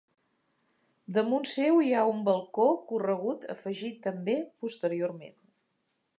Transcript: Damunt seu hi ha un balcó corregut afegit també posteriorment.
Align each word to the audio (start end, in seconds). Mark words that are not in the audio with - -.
Damunt 1.17 1.45
seu 1.51 1.77
hi 1.87 1.93
ha 1.97 2.07
un 2.13 2.23
balcó 2.31 2.65
corregut 2.93 3.47
afegit 3.57 4.01
també 4.09 4.39
posteriorment. 4.65 5.39